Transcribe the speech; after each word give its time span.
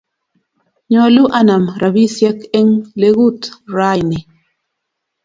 Nyolu 0.91 1.23
anem 1.39 1.63
rabisiek 1.81 2.39
eng 2.59 2.73
legut 3.01 3.41
raa 3.75 3.93
iini 3.97 4.19